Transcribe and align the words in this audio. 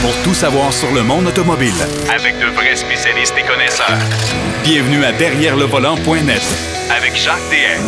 pour 0.00 0.14
tout 0.22 0.34
savoir 0.34 0.72
sur 0.72 0.92
le 0.92 1.02
monde 1.02 1.26
automobile. 1.26 1.72
Avec 2.14 2.38
de 2.38 2.46
vrais 2.54 2.76
spécialistes 2.76 3.34
et 3.38 3.46
connaisseurs. 3.46 3.98
Bienvenue 4.62 5.04
à 5.04 5.12
Derrière 5.12 5.56
le 5.56 5.64
volant.net 5.64 6.42
Avec 6.96 7.16
Jacques 7.16 7.36
DM. 7.50 7.82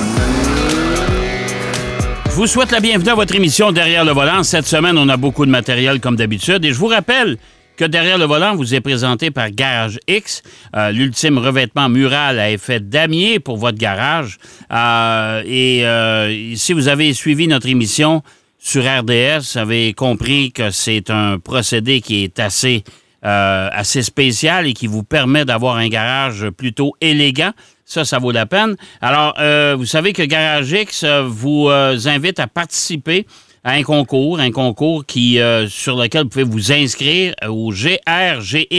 Je 2.26 2.34
vous 2.34 2.46
souhaite 2.46 2.72
la 2.72 2.80
bienvenue 2.80 3.10
à 3.10 3.14
votre 3.14 3.34
émission 3.34 3.72
Derrière 3.72 4.04
le 4.04 4.12
volant. 4.12 4.42
Cette 4.42 4.66
semaine, 4.66 4.98
on 4.98 5.08
a 5.08 5.16
beaucoup 5.16 5.46
de 5.46 5.50
matériel 5.50 6.00
comme 6.00 6.16
d'habitude 6.16 6.64
et 6.64 6.72
je 6.72 6.78
vous 6.78 6.86
rappelle 6.86 7.36
que 7.76 7.86
Derrière 7.86 8.18
le 8.18 8.26
volant 8.26 8.56
vous 8.56 8.74
est 8.74 8.82
présenté 8.82 9.30
par 9.30 9.50
Garage 9.50 9.98
X, 10.06 10.42
euh, 10.76 10.90
l'ultime 10.90 11.38
revêtement 11.38 11.88
mural 11.88 12.38
à 12.38 12.50
effet 12.50 12.78
damier 12.78 13.40
pour 13.40 13.56
votre 13.56 13.78
garage. 13.78 14.36
Euh, 14.70 15.42
et 15.46 15.86
euh, 15.86 16.54
si 16.56 16.74
vous 16.74 16.88
avez 16.88 17.14
suivi 17.14 17.48
notre 17.48 17.68
émission 17.68 18.22
sur 18.62 18.82
RDS, 18.82 19.52
vous 19.52 19.58
avez 19.58 19.94
compris 19.94 20.52
que 20.52 20.70
c'est 20.70 21.10
un 21.10 21.38
procédé 21.38 22.00
qui 22.00 22.22
est 22.24 22.38
assez, 22.38 22.84
assez 23.22 24.02
spécial 24.02 24.66
et 24.66 24.74
qui 24.74 24.86
vous 24.86 25.02
permet 25.02 25.44
d'avoir 25.44 25.76
un 25.76 25.88
garage 25.88 26.50
plutôt 26.50 26.94
élégant. 27.00 27.52
Ça, 27.84 28.04
ça 28.04 28.18
vaut 28.18 28.32
la 28.32 28.46
peine. 28.46 28.76
Alors, 29.00 29.34
vous 29.76 29.86
savez 29.86 30.12
que 30.12 30.22
Garage 30.22 30.70
X 30.70 31.04
vous 31.04 31.68
invite 31.70 32.38
à 32.38 32.46
participer 32.46 33.26
à 33.64 33.72
un 33.72 33.82
concours, 33.82 34.40
un 34.40 34.50
concours 34.50 35.04
qui, 35.04 35.38
euh, 35.38 35.68
sur 35.68 35.96
lequel 35.96 36.22
vous 36.22 36.28
pouvez 36.28 36.44
vous 36.44 36.72
inscrire 36.72 37.34
au 37.46 37.70
grgx.com 37.70 38.70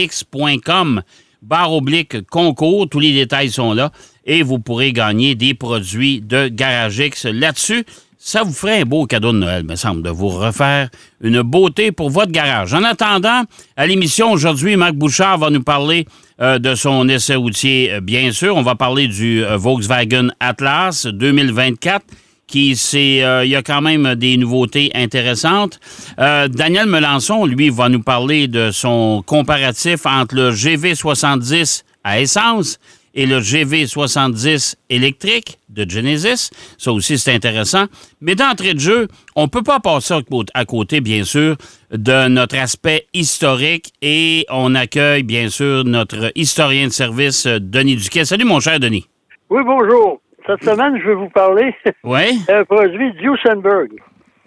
barre 1.42 1.72
oblique 1.72 2.26
concours. 2.28 2.88
Tous 2.88 3.00
les 3.00 3.12
détails 3.12 3.50
sont 3.50 3.74
là 3.74 3.92
et 4.24 4.42
vous 4.42 4.58
pourrez 4.58 4.92
gagner 4.92 5.34
des 5.34 5.54
produits 5.54 6.20
de 6.20 6.48
GarageX 6.48 7.26
là-dessus. 7.26 7.84
Ça 8.24 8.44
vous 8.44 8.52
ferait 8.52 8.82
un 8.82 8.84
beau 8.84 9.04
cadeau 9.06 9.32
de 9.32 9.38
Noël, 9.38 9.64
me 9.64 9.74
semble, 9.74 10.00
de 10.00 10.08
vous 10.08 10.28
refaire 10.28 10.90
une 11.22 11.42
beauté 11.42 11.90
pour 11.90 12.08
votre 12.08 12.30
garage. 12.30 12.72
En 12.72 12.84
attendant, 12.84 13.42
à 13.76 13.84
l'émission 13.84 14.30
aujourd'hui, 14.30 14.76
Marc 14.76 14.92
Bouchard 14.92 15.38
va 15.38 15.50
nous 15.50 15.64
parler 15.64 16.06
euh, 16.40 16.60
de 16.60 16.76
son 16.76 17.08
essai 17.08 17.34
routier, 17.34 17.94
euh, 17.94 18.00
bien 18.00 18.30
sûr. 18.30 18.54
On 18.56 18.62
va 18.62 18.76
parler 18.76 19.08
du 19.08 19.42
Volkswagen 19.56 20.28
Atlas 20.38 21.04
2024 21.06 22.06
qui 22.46 22.76
c'est 22.76 23.24
euh, 23.24 23.44
il 23.44 23.50
y 23.50 23.56
a 23.56 23.62
quand 23.62 23.80
même 23.80 24.14
des 24.14 24.36
nouveautés 24.36 24.90
intéressantes. 24.94 25.80
Euh, 26.20 26.48
Daniel 26.48 26.86
Melançon, 26.86 27.46
lui, 27.46 27.70
va 27.70 27.88
nous 27.88 28.02
parler 28.02 28.46
de 28.46 28.70
son 28.70 29.22
comparatif 29.24 30.06
entre 30.06 30.34
le 30.36 30.52
GV70 30.52 31.82
à 32.04 32.20
essence 32.20 32.78
et 33.14 33.26
le 33.26 33.38
GV70 33.40 34.76
électrique 34.90 35.58
de 35.68 35.88
Genesis. 35.88 36.50
Ça 36.78 36.92
aussi, 36.92 37.18
c'est 37.18 37.32
intéressant. 37.32 37.86
Mais 38.20 38.34
d'entrée 38.34 38.74
de 38.74 38.80
jeu, 38.80 39.08
on 39.36 39.44
ne 39.44 39.48
peut 39.48 39.62
pas 39.62 39.80
passer 39.80 40.14
à 40.54 40.64
côté, 40.64 41.00
bien 41.00 41.24
sûr, 41.24 41.56
de 41.90 42.28
notre 42.28 42.56
aspect 42.58 43.06
historique 43.12 43.92
et 44.00 44.46
on 44.50 44.74
accueille, 44.74 45.22
bien 45.22 45.48
sûr, 45.48 45.84
notre 45.84 46.32
historien 46.34 46.86
de 46.86 46.92
service, 46.92 47.46
Denis 47.46 47.96
Duquet. 47.96 48.24
Salut, 48.24 48.44
mon 48.44 48.60
cher 48.60 48.80
Denis. 48.80 49.06
Oui, 49.50 49.62
bonjour. 49.64 50.20
Cette 50.46 50.64
semaine, 50.64 50.98
je 51.00 51.08
vais 51.08 51.14
vous 51.14 51.28
parler 51.28 51.74
ouais? 52.02 52.32
d'un 52.48 52.64
produit 52.68 53.12
Duesenberg. 53.12 53.90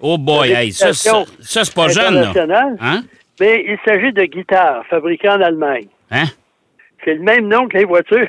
Oh 0.02 0.18
boy, 0.18 0.52
hey, 0.52 0.74
ça, 0.74 0.94
ça, 0.94 1.24
c'est 1.40 1.74
pas 1.74 1.88
jeune. 1.88 2.16
Là. 2.16 2.74
Hein? 2.82 3.04
Mais 3.40 3.66
il 3.68 3.78
s'agit 3.86 4.12
de 4.12 4.24
guitares 4.24 4.86
fabriquées 4.90 5.30
en 5.30 5.42
Allemagne. 5.42 5.88
Hein? 6.12 6.26
C'est 7.04 7.14
le 7.14 7.22
même 7.22 7.48
nom 7.48 7.68
que 7.68 7.78
les 7.78 7.86
voitures. 7.86 8.28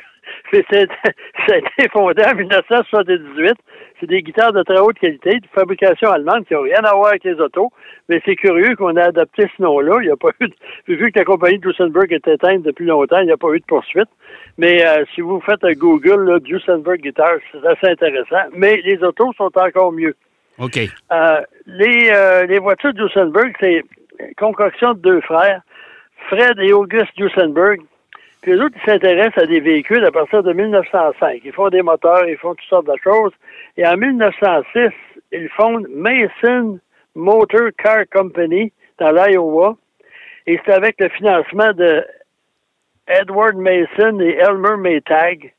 ça 0.51 1.53
a 1.53 1.57
été 1.57 1.89
fondé 1.91 2.23
en 2.23 2.35
1978. 2.35 3.53
C'est 3.99 4.05
des 4.07 4.21
guitares 4.21 4.53
de 4.53 4.63
très 4.63 4.79
haute 4.79 4.97
qualité, 4.99 5.39
de 5.39 5.47
fabrication 5.53 6.11
allemande 6.11 6.45
qui 6.45 6.53
n'ont 6.53 6.61
rien 6.61 6.83
à 6.83 6.93
voir 6.93 7.09
avec 7.09 7.23
les 7.23 7.33
autos. 7.33 7.71
Mais 8.09 8.21
c'est 8.25 8.35
curieux 8.35 8.75
qu'on 8.75 8.95
ait 8.95 9.01
adopté 9.01 9.49
ce 9.55 9.61
nom-là. 9.61 9.97
Il 10.01 10.05
n'y 10.05 10.11
a 10.11 10.15
pas 10.15 10.29
eu 10.39 10.47
de... 10.47 10.53
Vu 10.95 11.11
que 11.11 11.19
la 11.19 11.25
compagnie 11.25 11.59
Duesenberg 11.59 12.11
est 12.13 12.27
éteinte 12.27 12.63
depuis 12.63 12.85
longtemps, 12.85 13.19
il 13.19 13.25
n'y 13.25 13.31
a 13.31 13.37
pas 13.37 13.51
eu 13.53 13.59
de 13.59 13.65
poursuite. 13.65 14.09
Mais 14.57 14.85
euh, 14.85 15.03
si 15.13 15.21
vous 15.21 15.41
faites 15.41 15.63
un 15.63 15.73
Google, 15.73 16.29
là, 16.29 16.39
Duesenberg 16.39 17.01
Guitar, 17.01 17.33
c'est 17.51 17.65
assez 17.65 17.87
intéressant. 17.87 18.49
Mais 18.53 18.81
les 18.83 19.03
autos 19.03 19.31
sont 19.33 19.51
encore 19.55 19.91
mieux. 19.91 20.15
OK. 20.59 20.79
Euh, 21.11 21.41
les, 21.65 22.09
euh, 22.11 22.45
les 22.45 22.59
voitures 22.59 22.93
Duesenberg, 22.93 23.53
c'est 23.59 23.83
concoction 24.37 24.93
de 24.93 24.99
deux 24.99 25.21
frères, 25.21 25.61
Fred 26.29 26.57
et 26.59 26.73
Auguste 26.73 27.15
Duesenberg. 27.15 27.81
Puis 28.41 28.53
les 28.53 28.59
autres, 28.59 28.75
ils 28.81 28.91
s'intéressent 28.91 29.43
à 29.43 29.47
des 29.47 29.59
véhicules 29.59 30.03
à 30.05 30.11
partir 30.11 30.43
de 30.43 30.53
1905. 30.53 31.41
Ils 31.43 31.51
font 31.51 31.69
des 31.69 31.81
moteurs, 31.81 32.27
ils 32.27 32.37
font 32.37 32.55
toutes 32.55 32.69
sortes 32.69 32.87
de 32.87 32.95
choses. 33.03 33.31
Et 33.77 33.85
en 33.85 33.97
1906, 33.97 34.89
ils 35.31 35.49
fondent 35.49 35.87
Mason 35.89 36.79
Motor 37.15 37.69
Car 37.83 38.03
Company 38.11 38.71
dans 38.99 39.11
l'Iowa. 39.11 39.75
Et 40.45 40.59
c'est 40.65 40.73
avec 40.73 40.95
le 40.99 41.09
financement 41.09 41.73
de 41.73 42.05
Edward 43.07 43.55
Mason 43.55 44.19
et 44.19 44.37
Elmer 44.37 44.77
Maytag. 44.77 45.53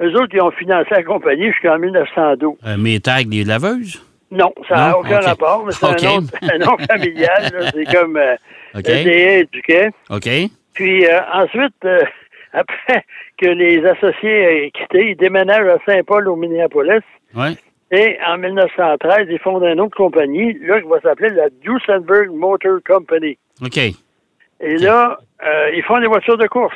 Eux 0.00 0.14
autres, 0.16 0.34
ils 0.34 0.40
ont 0.40 0.50
financé 0.50 0.88
la 0.90 1.02
compagnie 1.02 1.52
jusqu'en 1.52 1.78
1912. 1.78 2.56
Euh, 2.66 2.76
Maytag, 2.76 3.28
des 3.28 3.44
laveuses? 3.44 4.02
Non, 4.30 4.52
ça 4.66 4.74
n'a 4.76 4.98
aucun 4.98 5.20
rapport, 5.20 5.66
mais 5.66 5.72
c'est 5.72 5.86
un, 5.86 6.58
nom, 6.58 6.78
familial. 6.78 7.70
C'est 7.74 7.84
comme 7.94 8.16
euh, 8.16 8.34
okay. 8.74 9.46
Duquet. 9.52 9.90
OK. 10.08 10.28
Puis 10.74 11.06
euh, 11.06 11.20
ensuite, 11.32 11.74
euh, 11.84 12.00
après 12.52 13.04
que 13.38 13.46
les 13.46 13.84
associés 13.84 14.66
aient 14.66 14.70
quitté, 14.70 15.10
ils 15.10 15.16
déménagent 15.16 15.68
à 15.68 15.78
Saint-Paul 15.86 16.28
au 16.28 16.36
Minneapolis. 16.36 17.02
Ouais. 17.34 17.52
Et 17.90 18.16
en 18.26 18.38
1913, 18.38 19.26
ils 19.28 19.38
fondent 19.38 19.64
une 19.64 19.80
autre 19.80 19.96
compagnie, 19.96 20.54
là, 20.60 20.80
qui 20.80 20.88
va 20.88 21.00
s'appeler 21.00 21.28
la 21.30 21.50
Duesenberg 21.50 22.30
Motor 22.30 22.78
Company. 22.86 23.36
OK. 23.62 23.76
Et 23.76 24.76
là, 24.78 25.18
euh, 25.44 25.70
ils 25.74 25.82
font 25.82 26.00
des 26.00 26.06
voitures 26.06 26.38
de 26.38 26.46
course. 26.46 26.74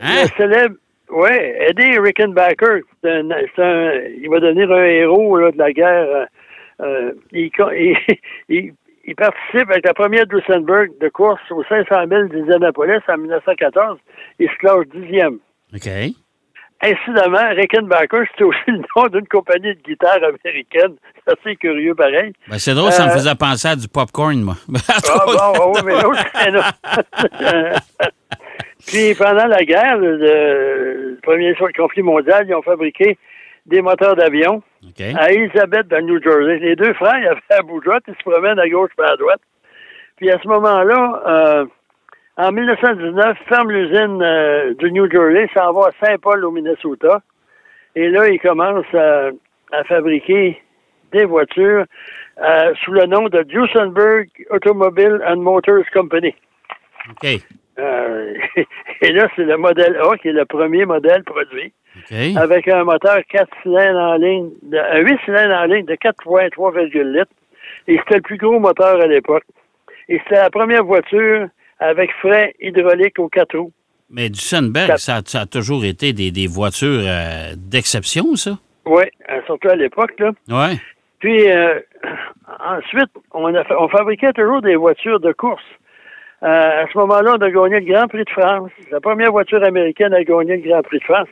Hein? 0.00 0.22
Le 0.22 0.28
célèbre, 0.38 0.76
oui, 1.10 1.30
Eddie 1.32 1.98
Rickenbacker, 1.98 2.80
un, 3.04 3.30
un, 3.30 3.92
il 4.16 4.28
va 4.30 4.40
devenir 4.40 4.70
un 4.70 4.84
héros 4.84 5.36
là, 5.36 5.50
de 5.50 5.58
la 5.58 5.72
guerre. 5.72 6.26
Euh, 6.80 7.12
il, 7.32 7.50
il, 7.58 7.96
il, 8.48 8.72
participe 9.14 9.70
avec 9.70 9.84
la 9.84 9.94
première 9.94 10.26
Duesenberg 10.26 10.90
de 11.00 11.08
course 11.08 11.40
aux 11.50 11.64
500 11.64 12.06
000 12.08 12.28
d'Indianapolis 12.28 13.00
en 13.08 13.18
1914. 13.18 13.98
Il 14.38 14.48
se 14.48 14.56
classe 14.56 14.86
dixième. 14.94 15.38
OK. 15.74 15.88
Incidemment, 16.82 17.54
Rickenbacker, 17.54 18.24
c'était 18.30 18.44
aussi 18.44 18.58
le 18.68 18.78
nom 18.96 19.06
d'une 19.08 19.26
compagnie 19.28 19.74
de 19.74 19.80
guitare 19.82 20.16
américaine. 20.16 20.96
C'est 21.14 21.38
assez 21.38 21.56
curieux, 21.56 21.94
pareil. 21.94 22.32
Ben, 22.48 22.58
c'est 22.58 22.74
drôle, 22.74 22.92
ça 22.92 23.06
me 23.06 23.12
faisait 23.12 23.34
penser 23.34 23.68
à 23.68 23.76
du 23.76 23.86
popcorn, 23.86 24.40
moi. 24.40 24.54
ah, 24.88 25.52
bon, 25.56 25.72
oui, 25.74 25.80
mais 25.84 26.02
l'autre, 26.02 26.24
c'est 26.34 26.50
Puis, 28.86 29.14
pendant 29.14 29.46
la 29.46 29.62
guerre, 29.62 29.98
le, 29.98 30.16
le 30.16 31.18
premier 31.22 31.54
conflit 31.76 32.02
mondial, 32.02 32.46
ils 32.48 32.54
ont 32.54 32.62
fabriqué 32.62 33.18
des 33.66 33.82
moteurs 33.82 34.16
d'avion 34.16 34.62
okay. 34.88 35.14
à 35.16 35.32
Elizabeth, 35.32 35.88
dans 35.88 36.04
New 36.04 36.22
Jersey. 36.22 36.58
Les 36.58 36.76
deux 36.76 36.94
frères, 36.94 37.18
ils 37.20 37.26
avaient 37.26 37.40
la 37.50 37.62
bougeotte, 37.62 38.04
ils 38.08 38.14
se 38.14 38.22
promènent 38.22 38.58
à 38.58 38.68
gauche 38.68 38.90
et 38.98 39.02
à 39.02 39.16
droite. 39.16 39.40
Puis, 40.16 40.30
à 40.30 40.38
ce 40.42 40.48
moment-là, 40.48 41.22
euh, 41.26 41.66
en 42.36 42.52
1919, 42.52 43.38
ferme 43.48 43.70
l'usine 43.70 44.22
euh, 44.22 44.74
du 44.74 44.92
New 44.92 45.10
Jersey, 45.10 45.48
s'en 45.54 45.72
va 45.72 45.88
à 45.88 46.06
Saint-Paul 46.06 46.44
au 46.44 46.50
Minnesota. 46.50 47.22
Et 47.94 48.08
là, 48.08 48.28
il 48.28 48.38
commence 48.40 48.86
à, 48.94 49.30
à 49.72 49.84
fabriquer 49.84 50.60
des 51.12 51.24
voitures 51.24 51.84
euh, 52.42 52.74
sous 52.84 52.92
le 52.92 53.06
nom 53.06 53.28
de 53.28 53.42
Duesenberg 53.42 54.28
Automobile 54.50 55.20
and 55.26 55.36
Motors 55.36 55.84
Company. 55.92 56.34
OK. 57.10 57.40
Euh, 57.78 58.34
et 59.00 59.12
là, 59.12 59.28
c'est 59.36 59.44
le 59.44 59.56
modèle 59.56 59.96
A 60.02 60.16
qui 60.16 60.28
est 60.28 60.32
le 60.32 60.44
premier 60.44 60.84
modèle 60.84 61.24
produit. 61.24 61.72
Okay. 62.04 62.36
Avec 62.36 62.68
un 62.68 62.84
moteur 62.84 63.18
4 63.28 63.48
cylindres 63.62 63.98
en 63.98 64.14
ligne, 64.16 64.50
de, 64.62 64.78
un 64.78 64.98
8 64.98 65.18
cylindres 65.24 65.54
en 65.54 65.64
ligne 65.64 65.86
de 65.86 65.94
4,3 65.94 67.12
litres. 67.12 67.32
Et 67.88 67.98
c'était 67.98 68.16
le 68.16 68.22
plus 68.22 68.36
gros 68.36 68.58
moteur 68.58 69.00
à 69.00 69.06
l'époque. 69.06 69.44
Et 70.08 70.18
c'était 70.24 70.40
la 70.40 70.50
première 70.50 70.84
voiture 70.84 71.48
avec 71.78 72.10
frein 72.20 72.48
hydraulique 72.60 73.18
aux 73.18 73.28
quatre 73.28 73.56
roues. 73.58 73.72
Mais 74.10 74.28
du 74.28 74.40
Sunberg, 74.40 74.96
ça, 74.98 75.20
ça, 75.24 75.40
a 75.40 75.46
toujours 75.46 75.84
été 75.84 76.12
des, 76.12 76.32
des 76.32 76.48
voitures 76.48 77.02
euh, 77.04 77.54
d'exception, 77.56 78.34
ça? 78.34 78.58
Oui, 78.84 79.04
surtout 79.46 79.68
à 79.68 79.76
l'époque, 79.76 80.12
là. 80.18 80.32
Oui. 80.48 80.80
Puis, 81.20 81.48
euh, 81.48 81.78
ensuite, 82.60 83.10
on, 83.32 83.54
a, 83.54 83.62
on 83.78 83.88
fabriquait 83.88 84.32
toujours 84.32 84.62
des 84.62 84.74
voitures 84.74 85.20
de 85.20 85.32
course. 85.32 85.62
Euh, 86.42 86.84
à 86.84 86.86
ce 86.90 86.98
moment-là, 86.98 87.34
on 87.38 87.42
a 87.42 87.50
gagné 87.50 87.80
le 87.80 87.92
Grand 87.92 88.08
Prix 88.08 88.24
de 88.24 88.30
France. 88.30 88.70
La 88.90 89.00
première 89.00 89.30
voiture 89.30 89.62
américaine 89.62 90.14
a 90.14 90.24
gagné 90.24 90.56
le 90.56 90.68
Grand 90.68 90.82
Prix 90.82 90.98
de 90.98 91.04
France. 91.04 91.28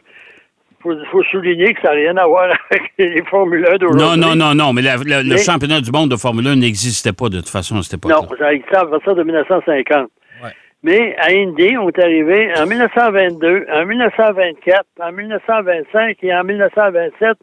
Il 0.79 0.83
faut, 0.83 1.05
faut, 1.11 1.23
souligner 1.25 1.75
que 1.75 1.81
ça 1.81 1.89
n'a 1.89 1.95
rien 1.95 2.17
à 2.17 2.27
voir 2.27 2.45
avec 2.71 2.93
les 2.99 3.23
Formule 3.25 3.67
1 3.67 3.79
d'aujourd'hui. 3.79 4.21
Non, 4.21 4.29
non, 4.29 4.37
non, 4.37 4.55
non, 4.55 4.73
mais, 4.73 4.83
la, 4.83 4.97
la, 4.97 5.23
mais 5.23 5.31
le 5.31 5.37
championnat 5.39 5.81
du 5.81 5.91
monde 5.91 6.11
de 6.11 6.17
Formule 6.17 6.47
1 6.47 6.57
n'existait 6.57 7.13
pas 7.13 7.29
de 7.29 7.39
toute 7.39 7.49
façon 7.49 7.79
à 7.79 7.83
cette 7.83 7.95
époque. 7.95 8.13
Non, 8.13 8.29
ça 8.39 8.53
existait 8.53 8.77
à 8.77 8.87
partir 8.87 9.15
de 9.15 9.23
1950. 9.25 10.09
Ouais. 10.43 10.51
Mais 10.85 11.17
à 11.19 11.33
Indy, 11.33 11.77
on 11.77 11.89
est 11.89 11.99
arrivé 11.99 12.53
en 12.57 12.67
1922, 12.67 13.67
en 13.73 13.87
1924, 13.87 14.85
en 15.01 15.13
1925 15.13 16.17
et 16.23 16.35
en 16.35 16.45
1927. 16.45 17.37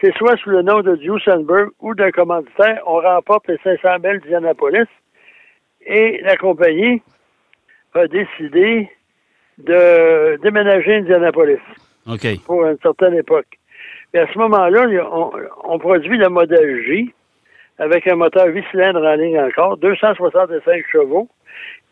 C'est 0.00 0.14
soit 0.16 0.36
sous 0.38 0.50
le 0.50 0.62
nom 0.62 0.80
de 0.80 0.96
Duesenberg 0.96 1.70
ou 1.80 1.94
d'un 1.94 2.10
commanditaire, 2.10 2.80
on 2.86 2.96
remporte 2.96 3.46
les 3.48 3.58
500 3.62 3.78
000 4.02 4.14
d'Indianapolis. 4.18 4.88
Et 5.86 6.20
la 6.22 6.36
compagnie 6.36 7.00
a 7.94 8.08
décidé 8.08 8.90
de 9.58 10.36
déménager 10.42 10.94
à 10.94 10.96
Indianapolis 10.96 11.60
Pour 12.44 12.64
une 12.64 12.78
certaine 12.82 13.14
époque. 13.14 13.58
Et 14.12 14.18
à 14.18 14.32
ce 14.32 14.38
moment-là, 14.38 14.86
on, 15.10 15.32
on 15.64 15.78
produit 15.78 16.16
le 16.16 16.28
modèle 16.28 16.82
J 16.84 17.12
avec 17.78 18.06
un 18.06 18.16
moteur 18.16 18.46
8 18.46 18.64
cylindres 18.70 19.04
en 19.04 19.14
ligne 19.14 19.40
encore, 19.40 19.76
265 19.78 20.84
chevaux. 20.92 21.28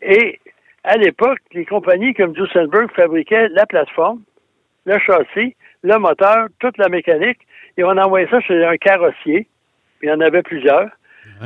Et 0.00 0.38
à 0.84 0.96
l'époque, 0.96 1.40
les 1.52 1.64
compagnies 1.64 2.14
comme 2.14 2.32
Duesenberg 2.32 2.90
fabriquaient 2.94 3.48
la 3.48 3.66
plateforme, 3.66 4.22
le 4.84 4.98
châssis, 4.98 5.56
le 5.82 5.98
moteur, 5.98 6.46
toute 6.60 6.78
la 6.78 6.88
mécanique, 6.88 7.38
et 7.76 7.84
on 7.84 7.96
envoyait 7.96 8.28
ça 8.28 8.40
chez 8.40 8.64
un 8.64 8.76
carrossier. 8.76 9.48
Il 10.02 10.08
y 10.08 10.12
en 10.12 10.20
avait 10.20 10.42
plusieurs. 10.42 10.88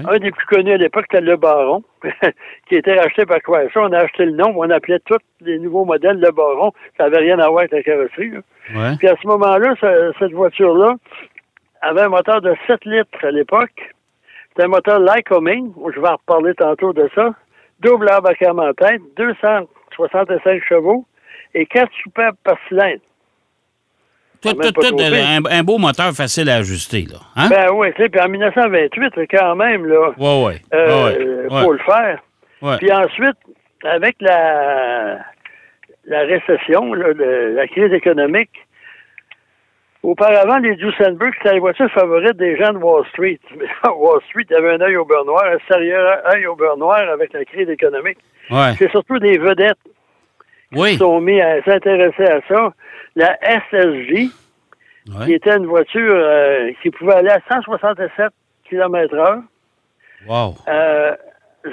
Un 0.09 0.19
des 0.19 0.31
plus 0.31 0.47
connus 0.47 0.73
à 0.73 0.77
l'époque, 0.77 1.07
c'était 1.11 1.23
le 1.25 1.37
Baron, 1.37 1.83
qui 2.69 2.77
était 2.77 2.99
racheté 2.99 3.25
par 3.27 3.41
Chrysler. 3.41 3.71
On 3.77 3.93
a 3.93 3.99
acheté 4.01 4.25
le 4.27 4.33
nom, 4.33 4.53
on 4.57 4.69
appelait 4.71 5.01
tous 5.07 5.19
les 5.41 5.59
nouveaux 5.59 5.85
modèles 5.85 6.19
le 6.21 6.31
Baron. 6.31 6.73
Ça 6.97 7.05
n'avait 7.05 7.19
rien 7.25 7.39
à 7.39 7.49
voir 7.49 7.61
avec 7.61 7.73
la 7.73 7.83
carrosserie. 7.83 8.33
Ouais. 8.75 8.97
Puis 8.99 9.09
à 9.09 9.15
ce 9.21 9.27
moment-là, 9.27 9.75
ce- 9.81 10.13
cette 10.19 10.33
voiture-là 10.33 10.95
avait 11.83 12.03
un 12.03 12.09
moteur 12.09 12.41
de 12.41 12.55
7 12.67 12.85
litres 12.85 13.25
à 13.25 13.31
l'époque. 13.31 13.95
C'était 14.49 14.65
un 14.65 14.69
moteur 14.69 14.99
Lycoming, 15.01 15.73
où 15.77 15.91
je 15.93 16.01
vais 16.01 16.09
en 16.09 16.17
reparler 16.17 16.55
tantôt 16.55 16.93
de 16.93 17.09
ça. 17.15 17.35
Double 17.81 18.09
embarquement 18.11 18.63
en 18.65 18.73
tête, 18.73 19.03
265 19.17 20.63
chevaux 20.69 21.05
et 21.55 21.67
4 21.67 21.91
soupapes 22.03 22.37
par 22.45 22.57
cylindre. 22.69 23.01
Tout, 24.43 24.51
un, 24.51 25.45
un 25.45 25.63
beau 25.63 25.79
moteur 25.79 26.13
facile 26.13 26.49
à 26.51 26.57
ajuster, 26.57 27.07
là. 27.11 27.19
Hein? 27.37 27.49
Ben 27.49 27.71
oui, 27.73 27.89
tu 27.97 28.03
sais, 28.03 28.09
puis 28.09 28.21
en 28.21 28.29
1928, 28.29 29.15
quand 29.31 29.57
même, 29.57 29.87
là, 29.87 30.11
ouais, 30.17 30.45
ouais. 30.45 30.61
euh, 30.75 31.47
ouais, 31.49 31.51
ouais. 31.51 31.63
faut 31.63 31.73
le 31.73 31.79
faire. 31.79 32.21
Ouais. 32.63 32.77
Puis 32.79 32.93
ensuite, 32.93 33.37
avec 33.85 34.17
la, 34.21 35.19
la 36.07 36.21
récession, 36.21 36.93
là, 36.95 37.09
la 37.13 37.67
crise 37.67 37.93
économique, 37.93 38.51
auparavant, 40.03 40.59
les 40.59 40.77
Duesenberg, 40.77 41.33
c'était 41.39 41.55
les 41.55 41.61
voitures 41.61 41.91
favorites 41.91 42.37
des 42.37 42.57
gens 42.57 42.73
de 42.73 42.79
Wall 42.79 43.05
Street. 43.09 43.41
Wall 43.85 44.21
Street, 44.29 44.47
avait 44.57 44.75
un 44.75 44.81
œil 44.81 44.97
au 44.97 45.05
beurre 45.05 45.25
noir, 45.25 45.45
un 45.45 45.59
sérieux 45.73 45.99
œil 46.33 46.47
au 46.47 46.55
beurre 46.55 46.77
noir 46.77 47.01
avec 47.11 47.33
la 47.33 47.45
crise 47.45 47.69
économique. 47.69 48.19
Ouais. 48.51 48.75
C'est 48.79 48.91
surtout 48.91 49.19
des 49.19 49.39
vedettes 49.39 49.79
qui 50.73 50.97
sont 50.97 51.21
mis 51.21 51.41
à 51.41 51.63
s'intéresser 51.63 52.25
à 52.25 52.41
ça. 52.49 52.73
La 53.17 53.37
SSJ, 53.43 54.31
qui 55.25 55.33
était 55.35 55.57
une 55.57 55.67
voiture 55.67 56.15
euh, 56.15 56.71
qui 56.83 56.91
pouvait 56.91 57.15
aller 57.15 57.31
à 57.31 57.41
167 57.51 58.27
km 58.69 59.15
heure, 59.15 59.41
Wow. 60.29 60.55
euh, 60.69 61.15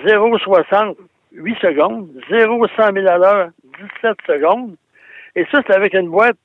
0,60, 0.06 0.96
8 1.34 1.58
secondes. 1.60 2.10
0 2.30 2.68
100 2.78 2.94
000 2.94 3.08
à 3.08 3.18
l'heure, 3.18 3.50
17 4.04 4.16
secondes. 4.28 4.76
Et 5.36 5.46
ça, 5.52 5.62
c'est 5.66 5.76
avec 5.76 5.94
une 5.96 6.10
boîte 6.10 6.38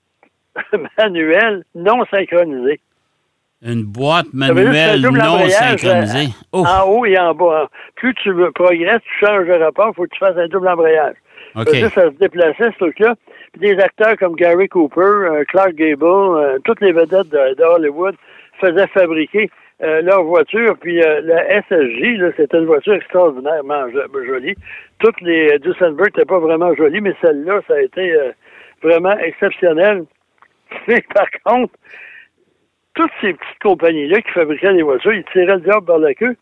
manuelle 0.99 1.65
non 1.75 2.05
synchronisée. 2.11 2.81
Une 3.61 3.83
boîte 3.85 4.27
manuelle 4.33 5.01
non 5.01 5.09
embrayage, 5.21 5.81
synchronisée. 5.81 6.27
euh, 6.29 6.47
Oh, 6.53 6.65
En 6.67 6.85
haut 6.89 7.05
et 7.05 7.19
en 7.19 7.35
bas. 7.35 7.69
Plus 7.97 8.15
tu 8.15 8.33
veux 8.33 8.51
progresses, 8.53 9.03
tu 9.03 9.27
changes 9.27 9.47
de 9.47 9.53
rapport, 9.53 9.89
il 9.93 9.95
faut 9.95 10.05
que 10.05 10.11
tu 10.15 10.19
fasses 10.21 10.37
un 10.37 10.47
double 10.49 10.69
embrayage. 10.69 11.17
Ça 11.91 12.11
se 12.11 12.19
déplaçait, 12.19 12.71
ce 12.73 12.79
truc-là. 12.79 13.15
Puis 13.53 13.61
des 13.61 13.79
acteurs 13.79 14.17
comme 14.19 14.35
Gary 14.35 14.69
Cooper, 14.69 15.01
euh, 15.01 15.45
Clark 15.49 15.73
Gable, 15.75 16.05
euh, 16.05 16.59
toutes 16.65 16.81
les 16.81 16.93
vedettes 16.93 17.29
de, 17.29 17.63
Hollywood 17.63 18.15
faisaient 18.61 18.87
fabriquer 18.89 19.51
euh, 19.83 20.03
leur 20.03 20.25
voiture. 20.25 20.77
Puis 20.81 21.03
euh, 21.03 21.21
la 21.23 21.63
SSJ, 21.63 22.33
c'était 22.37 22.59
une 22.59 22.67
voiture 22.67 22.95
extraordinairement 22.95 23.89
jo- 23.91 24.25
jolie. 24.25 24.55
Toutes 24.99 25.21
les 25.21 25.59
Duesenberg 25.61 26.09
n'étaient 26.09 26.27
pas 26.27 26.39
vraiment 26.39 26.75
jolies, 26.75 27.01
mais 27.01 27.15
celle-là, 27.23 27.61
ça 27.67 27.75
a 27.75 27.81
été 27.81 28.15
vraiment 28.83 29.17
exceptionnel. 29.19 30.05
Mais 30.89 31.03
par 31.15 31.29
contre, 31.45 31.73
toutes 32.95 33.11
ces 33.21 33.33
petites 33.33 33.59
compagnies-là 33.63 34.21
qui 34.23 34.31
fabriquaient 34.33 34.75
des 34.75 34.83
voitures, 34.83 35.15
ils 35.15 35.25
tiraient 35.27 35.55
le 35.55 35.61
diable 35.61 35.87
par 35.87 35.99
la 35.99 36.15
queue. 36.15 36.37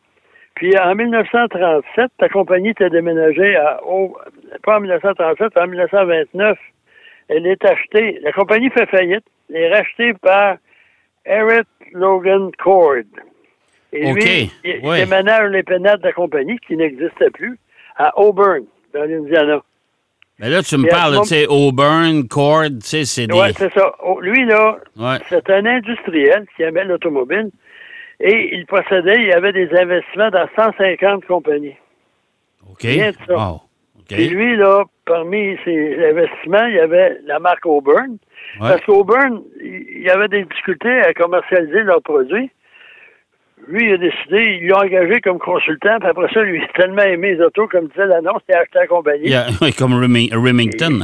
Puis 0.57 0.73
en 0.79 0.95
1937, 0.95 2.11
ta 2.19 2.29
compagnie 2.31 2.71
était 2.71 2.89
déménagée 2.89 3.57
à 3.57 3.79
pas 4.63 4.77
en 4.77 4.81
1937, 4.81 5.57
en 5.57 5.67
1929. 5.67 6.59
Elle 7.29 7.47
est 7.47 7.65
achetée. 7.65 8.19
La 8.23 8.33
compagnie 8.33 8.71
fait 8.71 8.87
faillite. 8.87 9.25
Elle 9.51 9.57
est 9.63 9.75
rachetée 9.75 10.15
par 10.15 10.57
Eric 11.25 11.67
Logan 11.93 12.51
Cord. 12.63 13.03
Et 13.93 14.13
lui, 14.13 14.53
il 14.65 14.81
ouais. 14.87 15.05
déménage 15.05 15.51
les 15.51 15.63
pénates 15.63 16.01
de 16.01 16.07
la 16.07 16.13
compagnie 16.13 16.59
qui 16.67 16.77
n'existait 16.77 17.31
plus 17.31 17.59
à 17.97 18.17
Auburn, 18.19 18.65
dans 18.93 19.05
l'Indiana. 19.05 19.63
Mais 20.39 20.51
là, 20.51 20.63
tu 20.63 20.77
me 20.77 20.85
Et 20.87 20.89
parles, 20.91 21.19
tu 21.23 21.29
sais, 21.29 21.47
Auburn, 21.47 22.29
Cord, 22.29 22.65
tu 22.65 22.81
sais, 22.81 23.05
c'est 23.07 23.27
des... 23.27 23.35
Ouais, 23.35 23.53
c'est 23.55 23.73
ça. 23.73 23.95
Oh, 24.05 24.21
Lui, 24.21 24.45
là, 24.45 24.77
Ouais. 24.97 25.17
c'est 25.31 25.49
un 25.49 25.65
industriel 25.65 26.45
qui 26.55 26.63
aimait 26.63 26.85
l'automobile 26.85 27.51
et 28.21 28.55
il 28.55 28.67
possédait, 28.67 29.23
il 29.23 29.33
avait 29.33 29.53
des 29.53 29.69
investissements 29.75 30.31
dans 30.31 30.47
150 30.57 31.25
compagnies. 31.25 31.77
OK. 32.71 32.83
rien 32.83 33.13
de 33.13 33.17
ça. 33.27 33.35
Wow. 33.35 33.61
Et 34.11 34.29
lui, 34.29 34.57
là, 34.57 34.85
parmi 35.05 35.57
ses 35.65 35.97
investissements, 36.11 36.67
il 36.67 36.75
y 36.75 36.81
avait 36.81 37.19
la 37.27 37.39
marque 37.39 37.67
Auburn. 37.67 38.19
Ouais. 38.61 38.69
Parce 38.71 38.85
qu'Auburn, 38.85 39.43
il 39.61 40.03
y 40.03 40.11
avait 40.11 40.29
des 40.29 40.45
difficultés 40.45 41.01
à 41.01 41.13
commercialiser 41.13 41.83
leurs 41.83 42.03
produits. 42.03 42.51
Lui, 43.69 43.87
il 43.89 43.95
a 43.95 43.97
décidé, 43.97 44.59
il 44.63 44.69
l'a 44.69 44.79
engagé 44.81 45.21
comme 45.21 45.39
consultant, 45.39 45.99
puis 45.99 46.09
après 46.09 46.33
ça, 46.33 46.43
lui, 46.43 46.59
il 46.59 46.63
a 46.65 46.69
tellement 46.75 47.03
aimé 47.03 47.35
les 47.35 47.41
autos, 47.41 47.67
comme 47.67 47.89
disait 47.89 48.07
l'annonce, 48.07 48.43
il 48.49 48.55
a 48.55 48.61
acheté 48.61 48.79
la 48.79 48.87
compagnie. 48.87 49.33
Comme 49.79 49.95
Reming- 50.01 50.33
Remington. 50.35 51.01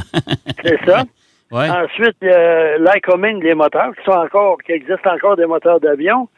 C'est 0.63 0.79
ça. 0.87 1.03
ouais. 1.51 1.69
Ensuite, 1.71 2.17
il 2.21 2.29
y 2.29 2.31
a 2.31 2.79
Lycoming, 2.79 3.43
les 3.43 3.55
moteurs, 3.55 3.97
qui 3.97 4.05
sont 4.05 4.13
encore, 4.17 4.59
qui 4.65 4.73
existent 4.73 5.11
encore 5.13 5.37
des 5.37 5.47
moteurs 5.47 5.81
d'avion. 5.81 6.29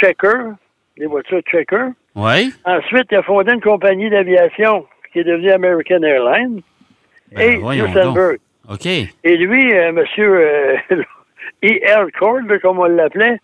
Checker, 0.00 0.52
des 0.98 1.06
voitures 1.06 1.40
Checker. 1.42 1.86
Ouais. 2.14 2.46
Ensuite, 2.64 3.06
il 3.10 3.16
a 3.16 3.22
fondé 3.22 3.52
une 3.52 3.60
compagnie 3.60 4.10
d'aviation 4.10 4.84
qui 5.12 5.20
est 5.20 5.24
devenue 5.24 5.50
American 5.50 6.02
Airlines. 6.02 6.60
Ben, 7.32 7.52
et 7.52 7.56
Duesenberg. 7.58 8.38
OK. 8.68 8.86
Et 8.86 9.36
lui, 9.36 9.72
euh, 9.74 9.92
monsieur 9.92 10.34
euh, 10.36 10.76
E.L. 11.64 12.06
Cord, 12.18 12.40
comme 12.62 12.78
on 12.78 12.84
l'appelait, 12.84 13.38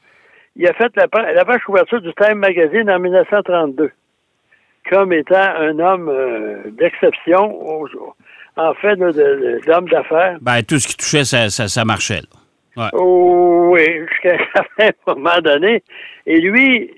il 0.57 0.67
a 0.67 0.73
fait 0.75 0.91
la, 0.97 1.33
la 1.33 1.45
page 1.45 1.63
couverture 1.63 2.01
du 2.01 2.13
Time 2.15 2.39
Magazine 2.39 2.91
en 2.91 2.99
1932 2.99 3.91
comme 4.89 5.13
étant 5.13 5.35
un 5.59 5.79
homme 5.81 6.09
euh, 6.09 6.59
d'exception, 6.79 7.61
en 8.57 8.75
fait, 8.75 8.95
de- 8.95 9.11
de- 9.11 9.61
d'homme 9.67 9.89
d'affaires. 9.89 10.39
Ben, 10.41 10.63
tout 10.63 10.79
ce 10.79 10.87
qui 10.87 10.97
touchait, 10.97 11.25
ça, 11.25 11.51
ça, 11.51 11.67
ça 11.67 11.85
marchait, 11.85 12.21
là. 12.77 12.85
Ouais. 12.85 12.91
Oh, 12.93 13.71
oui, 13.73 13.85
jusqu'à 14.09 14.37
un 14.79 14.91
moment 15.17 15.41
donné. 15.43 15.83
Et 16.27 16.41
lui, 16.41 16.89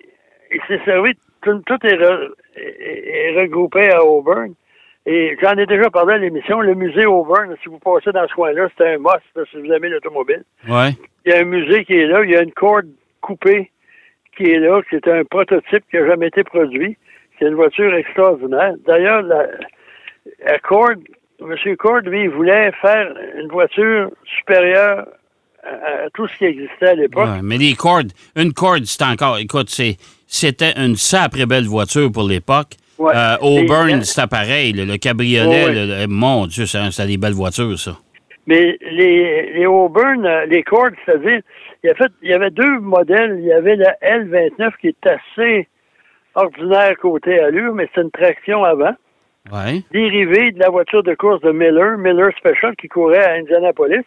il 0.52 0.60
s'est 0.68 0.80
servi, 0.84 1.12
tout, 1.42 1.61
tout 1.66 1.87
est, 1.87 1.97
re- 1.97 2.30
est- 2.57 3.09
est 3.35 3.40
regroupé 3.40 3.90
à 3.90 4.04
Auburn. 4.04 4.54
Et 5.07 5.37
j'en 5.40 5.54
ai 5.57 5.64
déjà 5.66 5.88
parlé 5.90 6.14
à 6.14 6.18
l'émission, 6.18 6.61
le 6.61 6.75
musée 6.75 7.07
Auburn, 7.07 7.54
si 7.62 7.68
vous 7.71 7.78
passez 7.78 8.12
dans 8.12 8.28
ce 8.28 8.35
coin-là, 8.35 8.68
c'est 8.76 8.95
un 8.95 8.99
must 8.99 9.23
là, 9.35 9.42
si 9.50 9.57
vous 9.59 9.73
aimez 9.73 9.88
l'automobile. 9.88 10.42
Ouais. 10.68 10.90
Il 11.25 11.33
y 11.33 11.35
a 11.35 11.40
un 11.40 11.45
musée 11.45 11.85
qui 11.85 11.95
est 11.95 12.07
là, 12.07 12.23
il 12.25 12.30
y 12.30 12.37
a 12.37 12.42
une 12.42 12.52
corde 12.52 12.87
coupée 13.23 13.71
qui 14.37 14.45
est 14.50 14.59
là, 14.59 14.80
qui 14.88 14.97
est 14.97 15.09
un 15.09 15.25
prototype 15.25 15.85
qui 15.90 15.97
n'a 15.97 16.07
jamais 16.07 16.26
été 16.28 16.45
produit. 16.45 16.97
C'est 17.38 17.47
une 17.47 17.54
voiture 17.54 17.95
extraordinaire. 17.95 18.75
D'ailleurs, 18.87 19.23
la, 19.23 19.47
la 20.45 20.59
Cord, 20.59 20.90
M. 21.40 21.76
Cord, 21.76 22.00
lui, 22.00 22.25
il 22.25 22.30
voulait 22.30 22.71
faire 22.83 23.14
une 23.38 23.49
voiture 23.49 24.11
supérieure 24.25 25.07
à, 25.68 26.04
à 26.06 26.10
tout 26.14 26.26
ce 26.28 26.37
qui 26.38 26.44
existait 26.46 26.88
à 26.88 26.94
l'époque. 26.94 27.26
Ouais, 27.28 27.40
mais 27.42 27.58
les 27.58 27.75
cordes, 27.75 28.12
une 28.37 28.52
corde, 28.52 28.84
c'est 28.84 29.02
encore, 29.04 29.38
écoute, 29.38 29.68
c'est, 29.70 29.96
c'était 30.26 30.72
une 30.76 30.96
sacrée 30.96 31.46
belle 31.46 31.64
voiture 31.66 32.10
pour 32.12 32.26
l'époque. 32.28 32.72
Ouais. 32.98 33.12
Euh, 33.14 33.37
Auburn, 33.42 34.02
c'était 34.02 34.26
pareil. 34.26 34.72
Le, 34.72 34.84
le 34.84 34.96
cabriolet, 34.96 35.64
Ouais, 35.66 35.72
le- 36.02 36.06
mon 36.08 36.46
Dieu, 36.46 36.66
c'était 36.66 37.06
des 37.06 37.16
belles 37.16 37.32
voitures, 37.32 37.78
ça. 37.78 37.96
Mais 38.46 38.76
les, 38.90 39.52
les 39.52 39.66
Auburn, 39.66 40.25
euh, 40.26 40.46
les 40.46 40.62
Cord, 40.62 40.88
c'est-à-dire, 41.04 41.40
il 41.84 41.92
il 42.22 42.28
y 42.30 42.32
avait 42.32 42.50
deux 42.50 42.80
modèles. 42.80 43.37
Il 43.38 43.44
y 43.46 43.52
avait 43.52 43.76
la 43.76 43.94
L29 44.02 44.70
qui 44.80 44.88
est 44.88 45.06
assez 45.06 45.68
ordinaire 46.34 46.96
côté 47.00 47.38
allure, 47.40 47.75
mais 47.75 47.88
c'est 47.94 48.00
une 48.02 48.10
traction 48.10 48.64
avant. 48.64 48.94
Ouais. 49.52 49.82
dérivé 49.92 50.52
de 50.52 50.58
la 50.58 50.68
voiture 50.68 51.02
de 51.02 51.14
course 51.14 51.40
de 51.40 51.52
Miller, 51.52 51.96
Miller 51.96 52.30
Special, 52.38 52.76
qui 52.76 52.87
courait 52.88 53.25
à 53.25 53.32
Indianapolis, 53.34 54.04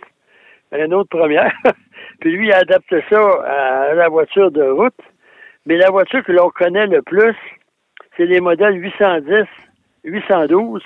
une 0.71 0.93
autre 0.93 1.09
première. 1.09 1.51
Puis 2.19 2.31
lui, 2.31 2.47
il 2.47 2.53
a 2.53 2.57
adapté 2.59 3.03
ça 3.09 3.19
à 3.45 3.93
la 3.93 4.09
voiture 4.09 4.51
de 4.51 4.63
route. 4.63 4.93
Mais 5.65 5.75
la 5.77 5.89
voiture 5.91 6.23
que 6.23 6.31
l'on 6.31 6.49
connaît 6.49 6.87
le 6.87 7.01
plus, 7.01 7.35
c'est 8.17 8.25
les 8.25 8.39
modèles 8.39 8.75
810, 8.81 9.45
812, 10.03 10.81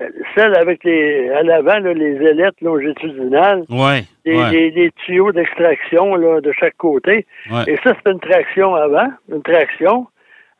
euh, 0.00 0.08
celle 0.34 0.54
avec 0.56 0.82
les 0.84 1.28
à 1.30 1.42
l'avant, 1.42 1.78
les 1.78 2.16
ailettes 2.26 2.60
longitudinales, 2.60 3.64
Ouais. 3.68 4.02
les, 4.24 4.36
ouais. 4.36 4.50
les- 4.50 4.70
les 4.70 4.90
tuyaux 4.92 5.30
d'extraction 5.32 6.16
de 6.40 6.52
chaque 6.58 6.76
côté. 6.76 7.26
Ouais. 7.50 7.64
Et 7.68 7.76
ça, 7.84 7.92
c'est 8.04 8.10
une 8.10 8.20
traction 8.20 8.74
avant, 8.74 9.08
une 9.28 9.42
traction 9.42 10.06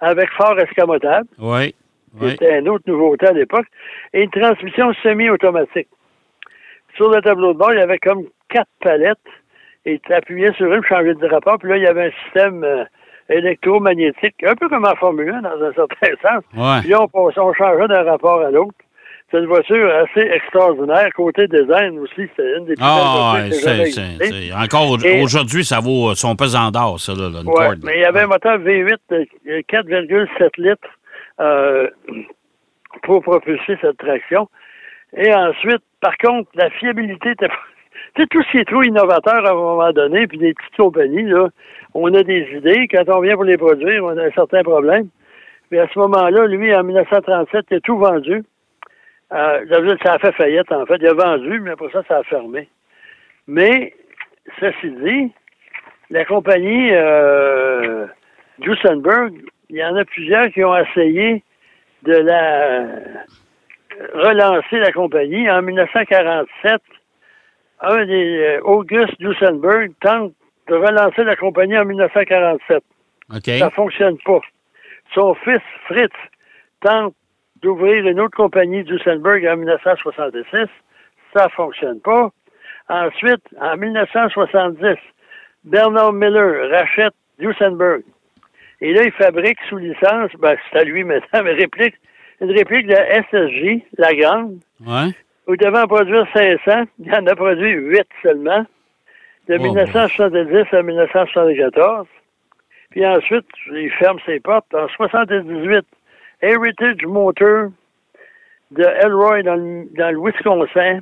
avec 0.00 0.30
fort 0.32 0.58
escamotable. 0.58 1.26
Oui. 1.38 1.74
C'était 2.20 2.58
une 2.58 2.68
autre 2.68 2.84
nouveauté 2.88 3.26
à 3.28 3.32
l'époque. 3.32 3.66
Et 4.12 4.22
une 4.24 4.30
transmission 4.30 4.92
semi-automatique. 5.02 5.88
Sur 6.96 7.08
le 7.10 7.20
tableau 7.22 7.52
de 7.52 7.58
bord, 7.58 7.72
il 7.72 7.78
y 7.78 7.82
avait 7.82 7.98
comme 7.98 8.24
quatre 8.50 8.70
palettes. 8.80 9.18
Et 9.86 9.98
tu 9.98 10.12
appuyais 10.12 10.52
sur 10.54 10.66
une 10.72 10.82
pour 10.82 10.88
changer 10.88 11.14
de 11.14 11.26
rapport. 11.26 11.58
Puis 11.58 11.70
là, 11.70 11.76
il 11.78 11.82
y 11.82 11.86
avait 11.86 12.08
un 12.08 12.24
système 12.24 12.62
euh, 12.64 12.84
électromagnétique, 13.30 14.34
un 14.44 14.54
peu 14.54 14.68
comme 14.68 14.84
en 14.84 14.94
Formule 14.96 15.30
1, 15.30 15.42
dans 15.42 15.62
un 15.62 15.72
certain 15.72 16.12
sens. 16.22 16.44
Ouais. 16.54 16.80
Puis 16.80 16.90
là, 16.90 17.06
on, 17.12 17.30
changeait 17.54 17.88
d'un 17.88 18.02
rapport 18.02 18.40
à 18.40 18.50
l'autre. 18.50 18.74
C'est 19.30 19.38
une 19.38 19.46
voiture 19.46 19.88
assez 19.94 20.22
extraordinaire. 20.22 21.08
Côté 21.14 21.46
design 21.46 22.00
aussi, 22.00 22.28
c'est 22.36 22.58
une 22.58 22.66
des 22.66 22.74
plus 22.74 22.82
Ah, 22.82 23.36
belles 23.36 23.52
voitures 23.52 24.56
Encore 24.60 24.98
aujourd'hui, 25.22 25.64
ça 25.64 25.78
vaut 25.78 26.14
son 26.16 26.34
pesant 26.34 26.72
d'or, 26.72 26.98
ça, 26.98 27.12
là, 27.14 27.28
une 27.40 27.48
Ouais, 27.48 27.76
mais 27.84 27.98
il 27.98 28.00
y 28.00 28.04
avait 28.04 28.22
un 28.22 28.26
moteur 28.26 28.58
V8 28.58 28.96
de 29.08 29.26
4,7 29.70 30.50
litres 30.58 30.80
euh, 31.38 31.88
pour 33.04 33.22
propulser 33.22 33.78
cette 33.80 33.98
traction. 33.98 34.48
Et 35.16 35.32
ensuite, 35.32 35.82
par 36.00 36.16
contre, 36.18 36.50
la 36.54 36.70
fiabilité 36.70 37.30
était 37.30 37.48
pas... 37.48 37.54
Tu 38.14 38.22
sais, 38.22 38.28
tout 38.28 38.42
ce 38.42 38.50
qui 38.50 38.58
est 38.58 38.64
trop 38.64 38.82
innovateur 38.82 39.44
à 39.46 39.50
un 39.50 39.54
moment 39.54 39.92
donné, 39.92 40.26
puis 40.26 40.38
des 40.38 40.54
petites 40.54 40.76
compagnies, 40.76 41.24
là, 41.24 41.48
on 41.94 42.12
a 42.14 42.22
des 42.22 42.46
idées. 42.54 42.88
Quand 42.88 43.08
on 43.08 43.20
vient 43.20 43.34
pour 43.34 43.44
les 43.44 43.56
produire, 43.56 44.04
on 44.04 44.16
a 44.16 44.26
un 44.26 44.30
certain 44.30 44.62
problème. 44.62 45.08
Puis 45.70 45.78
à 45.78 45.88
ce 45.88 45.98
moment-là, 45.98 46.46
lui, 46.46 46.74
en 46.74 46.82
1937, 46.82 47.66
il 47.70 47.76
a 47.76 47.80
tout 47.80 47.98
vendu. 47.98 48.42
Euh, 49.32 49.96
ça 50.04 50.14
a 50.14 50.18
fait 50.18 50.32
faillite, 50.32 50.70
en 50.72 50.86
fait. 50.86 50.96
Il 51.00 51.06
a 51.06 51.14
vendu, 51.14 51.60
mais 51.60 51.70
après 51.70 51.90
ça, 51.92 52.02
ça 52.08 52.18
a 52.18 52.22
fermé. 52.24 52.68
Mais, 53.46 53.94
ceci 54.58 54.90
dit, 54.90 55.32
la 56.10 56.24
compagnie 56.24 56.90
euh, 56.92 58.06
Duesenberg, 58.58 59.34
il 59.68 59.76
y 59.76 59.84
en 59.84 59.94
a 59.94 60.04
plusieurs 60.04 60.48
qui 60.50 60.64
ont 60.64 60.76
essayé 60.76 61.44
de 62.02 62.14
la 62.14 62.84
relancer 64.14 64.78
la 64.78 64.92
compagnie. 64.92 65.48
En 65.50 65.62
1947, 65.62 66.80
un 67.82 68.04
des 68.04 68.38
euh, 68.38 68.60
August 68.62 69.18
Duesenberg 69.18 69.92
tente 70.00 70.32
de 70.68 70.74
relancer 70.74 71.24
la 71.24 71.36
compagnie 71.36 71.78
en 71.78 71.84
1947. 71.84 72.82
OK. 73.34 73.44
Ça 73.58 73.70
fonctionne 73.70 74.18
pas. 74.24 74.40
Son 75.14 75.34
fils, 75.34 75.62
Fritz, 75.86 76.12
tente 76.80 77.14
d'ouvrir 77.62 78.06
une 78.06 78.20
autre 78.20 78.36
compagnie 78.36 78.84
Duesenberg 78.84 79.46
en 79.46 79.56
1966. 79.56 80.66
Ça 81.34 81.48
fonctionne 81.50 82.00
pas. 82.00 82.30
Ensuite, 82.88 83.42
en 83.60 83.76
1970, 83.76 84.96
Bernard 85.64 86.12
Miller 86.12 86.70
rachète 86.70 87.14
Duesenberg. 87.38 88.02
Et 88.80 88.92
là, 88.92 89.02
il 89.04 89.12
fabrique 89.12 89.58
sous 89.68 89.76
licence, 89.76 90.30
ben, 90.38 90.56
c'est 90.72 90.78
à 90.78 90.84
lui 90.84 91.04
maintenant, 91.04 91.42
mais 91.44 91.52
réplique, 91.52 91.94
une 92.40 92.50
réplique 92.50 92.86
de 92.86 92.92
la 92.92 93.22
SSJ, 93.22 93.82
la 93.98 94.14
grande, 94.14 94.58
Ouais. 94.80 95.10
Il 95.54 95.58
devait 95.58 95.78
en 95.80 95.86
produire 95.86 96.26
500. 96.34 96.84
Il 97.04 97.14
en 97.14 97.26
a 97.26 97.34
produit 97.36 97.72
8 97.72 98.02
seulement, 98.22 98.64
de 99.48 99.56
Oh, 99.58 99.62
1970 99.62 100.66
à 100.74 100.82
1974. 100.82 102.06
Puis 102.90 103.06
ensuite, 103.06 103.46
il 103.72 103.90
ferme 103.92 104.18
ses 104.26 104.40
portes. 104.40 104.74
En 104.74 104.88
78, 104.88 105.84
Heritage 106.42 107.04
Motor 107.06 107.68
de 108.72 108.82
Elroy 108.84 109.42
dans 109.42 109.56
le, 109.56 109.84
dans 109.96 110.10
le 110.10 110.18
Wisconsin 110.24 111.00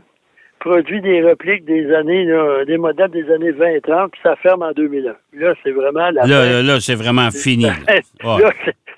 produit 0.60 1.00
des 1.00 1.22
répliques 1.22 1.64
des 1.66 1.92
années, 1.94 2.24
là, 2.24 2.64
des 2.64 2.78
modèles 2.78 3.10
des 3.12 3.30
années 3.32 3.52
20 3.52 3.66
et 3.74 3.80
30, 3.80 4.10
puis 4.10 4.20
ça 4.24 4.34
ferme 4.36 4.62
en 4.62 4.72
2001. 4.72 5.14
Là, 5.34 5.54
c'est 5.62 5.70
vraiment 5.70 6.10
la 6.10 6.22
Là, 6.26 6.26
fin. 6.26 6.50
là, 6.50 6.62
là, 6.62 6.80
c'est 6.80 6.96
vraiment 6.96 7.30
fini. 7.30 7.64
là. 7.66 7.74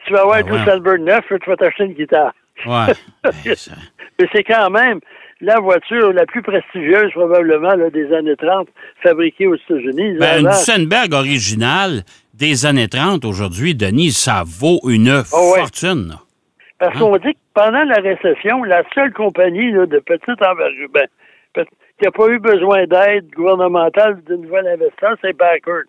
Tu 0.06 0.12
vas 0.14 0.20
avoir 0.22 0.36
Ah, 0.38 0.42
du 0.42 0.52
ouais. 0.52 0.64
Salberg 0.64 1.00
9, 1.00 1.30
là, 1.30 1.38
tu 1.38 1.50
vas 1.50 1.56
t'acheter 1.56 1.84
une 1.84 1.92
guitare. 1.92 2.32
Ouais. 2.64 2.94
Mais 4.18 4.28
c'est 4.32 4.44
quand 4.44 4.70
même 4.70 5.00
la 5.40 5.58
voiture 5.60 6.12
la 6.12 6.26
plus 6.26 6.42
prestigieuse, 6.42 7.10
probablement, 7.12 7.74
là, 7.74 7.90
des 7.90 8.12
années 8.14 8.36
30, 8.36 8.68
fabriquée 9.02 9.46
aux 9.46 9.54
États-Unis. 9.56 10.18
Ben, 10.18 10.40
une 10.40 10.46
Duesenberg 10.48 11.12
originale 11.14 12.02
des 12.34 12.66
années 12.66 12.88
30, 12.88 13.24
aujourd'hui, 13.24 13.74
Denis, 13.74 14.10
ça 14.12 14.42
vaut 14.46 14.80
une 14.88 15.22
Oh, 15.32 15.52
ouais. 15.54 15.60
fortune. 15.60 16.14
Parce 16.78 16.96
Hein? 16.96 16.98
qu'on 17.00 17.16
dit 17.18 17.32
que 17.34 17.38
pendant 17.54 17.84
la 17.84 17.96
récession, 18.00 18.64
la 18.64 18.82
seule 18.94 19.12
compagnie 19.12 19.70
là, 19.72 19.86
de 19.86 19.98
petite 19.98 20.42
envergure, 20.42 20.88
ben, 20.92 21.06
qui 21.98 22.04
n'a 22.06 22.10
pas 22.12 22.28
eu 22.28 22.38
besoin 22.38 22.86
d'aide 22.86 23.26
gouvernementale 23.36 24.22
de 24.26 24.36
nouvel 24.36 24.66
investisseur, 24.68 25.16
c'est 25.22 25.36
Packard, 25.36 25.82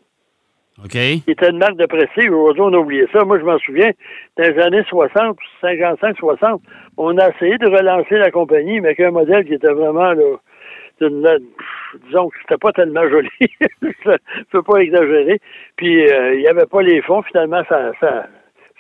OK? 0.80 0.92
qui 0.92 1.24
était 1.28 1.50
une 1.50 1.58
marque 1.58 1.78
de 1.78 1.86
prestige. 1.86 2.30
Aujourd'hui, 2.30 2.62
on 2.62 2.74
a 2.74 2.78
oublié 2.78 3.06
ça. 3.14 3.24
Moi, 3.24 3.40
je 3.40 3.46
m'en 3.46 3.60
souviens, 3.60 3.92
dans 4.38 4.44
les 4.44 4.60
années 4.60 4.84
60, 4.88 5.38
55-60, 5.62 6.60
on 6.98 7.18
a 7.18 7.30
essayé 7.30 7.58
de 7.58 7.68
relancer 7.68 8.18
la 8.18 8.32
compagnie, 8.32 8.80
mais 8.80 8.90
avec 8.90 9.00
un 9.02 9.12
modèle 9.12 9.46
qui 9.46 9.54
était 9.54 9.72
vraiment, 9.72 10.14
là, 10.14 10.38
pff, 11.00 11.12
disons 12.06 12.30
que 12.30 12.38
c'était 12.42 12.58
pas 12.58 12.72
tellement 12.72 13.08
joli. 13.10 13.30
Je 13.82 14.18
peux 14.52 14.64
pas 14.64 14.80
exagérer. 14.80 15.40
Puis, 15.76 16.08
euh, 16.10 16.36
il 16.36 16.42
n'y 16.42 16.48
avait 16.48 16.66
pas 16.66 16.82
les 16.82 17.02
fonds. 17.02 17.22
Finalement, 17.24 17.64
ça, 17.70 17.92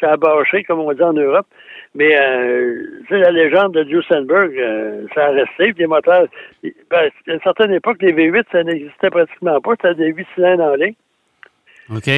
a 0.01 0.17
bâché, 0.17 0.63
comme 0.63 0.79
on 0.79 0.93
dit 0.93 1.03
en 1.03 1.13
Europe. 1.13 1.45
Mais, 1.93 2.17
euh, 2.17 2.83
la 3.09 3.31
légende 3.31 3.73
de 3.73 3.83
Duesenberg, 3.83 4.57
euh, 4.57 5.05
ça 5.13 5.25
a 5.25 5.29
resté. 5.31 5.73
Puis 5.73 5.79
les 5.79 5.87
moteurs, 5.87 6.27
ben, 6.63 7.09
à 7.27 7.31
une 7.31 7.41
certaine 7.41 7.73
époque, 7.73 7.97
les 8.01 8.13
V8, 8.13 8.43
ça 8.51 8.63
n'existait 8.63 9.09
pratiquement 9.09 9.59
pas. 9.59 9.71
C'était 9.71 9.95
des 9.95 10.13
8 10.13 10.27
cylindres 10.35 10.63
en 10.63 10.75
ligne. 10.75 10.95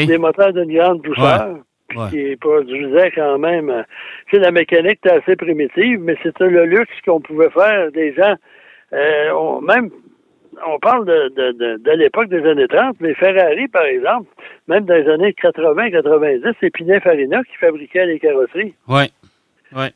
Des 0.05 0.17
moteurs 0.17 0.53
d'une 0.53 0.73
grande 0.73 1.01
douceur. 1.01 1.57
Ouais. 1.95 2.09
qui 2.09 2.35
produisaient 2.37 3.11
quand 3.11 3.37
même. 3.37 3.69
euh, 3.69 3.83
Tu 4.27 4.37
sais, 4.37 4.41
la 4.41 4.49
mécanique 4.51 4.99
était 5.05 5.11
assez 5.11 5.35
primitive, 5.35 5.99
mais 6.01 6.15
c'était 6.23 6.47
le 6.47 6.65
luxe 6.65 6.93
qu'on 7.05 7.21
pouvait 7.21 7.51
faire. 7.51 7.91
Des 7.91 8.13
gens, 8.15 8.33
euh, 8.93 9.29
on, 9.35 9.61
même, 9.61 9.91
on 10.65 10.79
parle 10.79 11.05
de, 11.05 11.29
de, 11.35 11.51
de, 11.51 11.77
de 11.77 11.91
l'époque 11.91 12.29
des 12.29 12.43
années 12.49 12.67
30, 12.67 12.95
mais 12.99 13.13
Ferrari, 13.13 13.67
par 13.67 13.83
exemple, 13.85 14.27
même 14.67 14.85
dans 14.85 14.95
les 14.95 15.07
années 15.07 15.35
80-90, 15.39 16.53
c'est 16.59 16.71
Pininfarina 16.71 17.43
qui 17.43 17.55
fabriquait 17.57 18.07
les 18.07 18.19
carrosseries. 18.19 18.73
Ouais. 18.87 19.09
Ouais. 19.75 19.91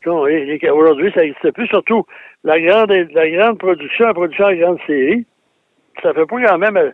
Aujourd'hui, 0.70 1.10
ça 1.14 1.22
n'existe 1.22 1.50
plus. 1.52 1.66
Surtout, 1.68 2.04
la 2.44 2.60
grande, 2.60 2.90
la 3.12 3.28
grande 3.30 3.58
production, 3.58 4.06
la 4.06 4.14
production 4.14 4.44
en 4.46 4.54
grande 4.54 4.78
série, 4.86 5.24
ça 6.02 6.14
fait 6.14 6.26
pas 6.26 6.46
quand 6.46 6.58
même, 6.58 6.76
euh, 6.76 6.90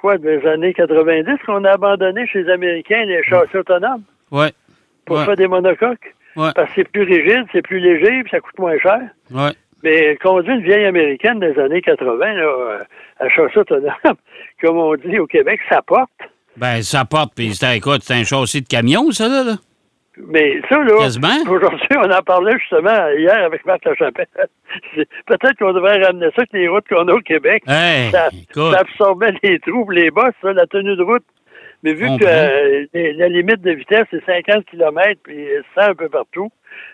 quoi, 0.00 0.18
des 0.18 0.46
années 0.46 0.72
90 0.74 1.24
qu'on 1.46 1.64
a 1.64 1.72
abandonné 1.72 2.26
chez 2.26 2.42
les 2.42 2.50
Américains 2.50 3.04
les 3.04 3.22
châssis 3.24 3.56
autonomes 3.56 4.02
Ouais. 4.30 4.50
pour 5.06 5.18
Ouais. 5.18 5.24
faire 5.24 5.36
des 5.36 5.48
monocoques. 5.48 6.14
Ouais. 6.36 6.50
Parce 6.54 6.68
que 6.70 6.74
c'est 6.76 6.88
plus 6.88 7.02
rigide, 7.02 7.44
c'est 7.52 7.62
plus 7.62 7.80
léger, 7.80 8.22
puis 8.22 8.30
ça 8.30 8.40
coûte 8.40 8.58
moins 8.58 8.78
cher. 8.78 9.00
Ouais. 9.32 9.50
Mais 9.82 10.16
conduire 10.16 10.56
une 10.56 10.62
vieille 10.62 10.84
américaine 10.84 11.40
des 11.40 11.58
années 11.58 11.80
80, 11.82 12.34
là, 12.34 12.42
euh, 12.42 12.78
à 13.18 13.28
châssis 13.28 13.58
autonome, 13.58 13.90
comme 14.60 14.76
on 14.76 14.94
dit 14.96 15.18
au 15.18 15.26
Québec, 15.26 15.58
ça 15.68 15.82
porte. 15.82 16.10
Ben, 16.56 16.82
ça 16.82 17.04
porte, 17.04 17.32
puis 17.34 17.52
écoute, 17.74 18.02
c'est 18.02 18.14
un 18.14 18.24
châssis 18.24 18.62
de 18.62 18.68
camion, 18.68 19.10
ça, 19.10 19.28
là. 19.28 19.42
là. 19.44 19.52
Mais 20.28 20.60
ça, 20.68 20.78
là, 20.78 20.94
aujourd'hui, 21.48 21.96
on 21.96 22.10
en 22.10 22.22
parlait 22.22 22.58
justement 22.58 23.08
hier 23.16 23.44
avec 23.44 23.64
Marc 23.66 23.84
Lachapelle. 23.84 24.26
Peut-être 25.26 25.56
qu'on 25.58 25.72
devrait 25.72 26.02
ramener 26.04 26.26
ça 26.36 26.42
avec 26.42 26.52
les 26.52 26.68
routes 26.68 26.86
qu'on 26.88 27.08
a 27.08 27.12
au 27.12 27.20
Québec. 27.20 27.62
Hey, 27.66 28.10
ça, 28.10 28.30
absorbait 28.78 29.34
les 29.42 29.58
trous, 29.60 29.84
pour 29.84 29.92
les 29.92 30.10
bosses, 30.10 30.34
ça, 30.42 30.52
la 30.52 30.66
tenue 30.66 30.96
de 30.96 31.02
route. 31.02 31.24
Mais 31.82 31.94
vu 31.94 32.06
que 32.18 32.24
euh, 32.26 32.86
la 32.92 33.28
limite 33.28 33.62
de 33.62 33.70
vitesse, 33.70 34.06
c'est 34.10 34.24
50 34.26 34.66
km, 34.66 35.20
puis 35.22 35.46
100 35.74 35.80
un 35.80 35.94
peu 35.94 36.08
partout, 36.08 36.50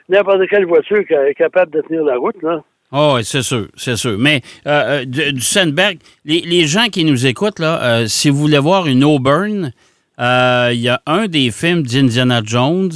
n'importe 0.09 0.47
quelle 0.49 0.65
voiture 0.65 0.99
est 1.11 1.35
capable 1.35 1.73
de 1.73 1.81
tenir 1.81 2.05
la 2.05 2.17
route, 2.17 2.41
là. 2.43 2.63
Oh, 2.93 3.15
oui, 3.17 3.25
c'est 3.25 3.43
sûr, 3.43 3.67
c'est 3.77 3.97
sûr. 3.97 4.17
Mais 4.17 4.43
euh, 4.67 5.01
euh, 5.01 5.05
du, 5.05 5.33
du 5.33 5.41
Sandberg, 5.41 5.99
les, 6.25 6.41
les 6.41 6.67
gens 6.67 6.87
qui 6.87 7.05
nous 7.05 7.27
écoutent, 7.27 7.59
là, 7.59 7.83
euh, 7.83 8.07
si 8.07 8.31
vous 8.31 8.37
voulez 8.37 8.61
voir 8.61 8.87
une 8.87 9.03
Auburn, 9.03 9.73
euh, 10.21 10.71
il 10.73 10.81
y 10.81 10.89
a 10.89 11.03
un 11.07 11.27
des 11.27 11.51
films 11.51 11.83
d'Indiana 11.83 12.43
Jones, 12.45 12.93